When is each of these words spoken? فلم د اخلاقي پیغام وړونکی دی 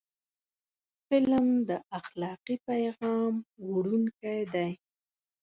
فلم 1.09 1.47
د 1.69 1.71
اخلاقي 1.99 2.55
پیغام 2.69 3.33
وړونکی 3.69 4.39
دی 4.53 4.71